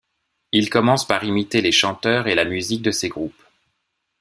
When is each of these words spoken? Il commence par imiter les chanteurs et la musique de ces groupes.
Il 0.51 0.71
commence 0.71 1.05
par 1.07 1.23
imiter 1.25 1.61
les 1.61 1.71
chanteurs 1.71 2.27
et 2.27 2.33
la 2.33 2.43
musique 2.43 2.81
de 2.81 2.89
ces 2.89 3.07
groupes. 3.07 3.43